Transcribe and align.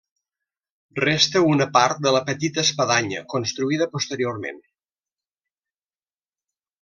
Resta 0.99 1.41
una 1.49 1.67
part 1.75 1.99
de 2.07 2.13
la 2.15 2.21
petita 2.31 2.61
espadanya 2.69 3.21
construïda 3.33 3.89
posteriorment. 3.95 4.65